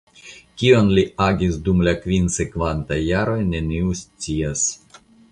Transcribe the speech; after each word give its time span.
Kion 0.59 0.87
li 0.99 1.01
agis 1.25 1.59
dum 1.67 1.83
la 1.87 1.91
kvin 2.05 2.29
sekvantaj 2.35 2.97
jaroj 3.09 3.35
neniu 3.51 3.93
scias. 4.01 4.65